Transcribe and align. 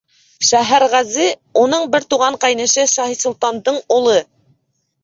Шәһәрғәзе— 0.51 1.27
уның 1.65 1.85
бер 1.97 2.09
туған 2.15 2.41
ҡәйнеше 2.47 2.89
Шаһисолтандың 2.95 3.83
улы. 4.01 4.19